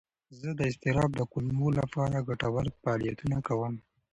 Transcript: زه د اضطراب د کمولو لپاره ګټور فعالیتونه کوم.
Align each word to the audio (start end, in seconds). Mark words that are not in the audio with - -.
زه 0.39 0.49
د 0.59 0.61
اضطراب 0.69 1.11
د 1.15 1.21
کمولو 1.31 1.77
لپاره 1.79 2.25
ګټور 2.27 2.65
فعالیتونه 2.81 3.37
کوم. 3.47 3.73